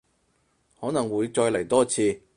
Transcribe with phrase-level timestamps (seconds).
[0.79, 2.23] 可能會再嚟多次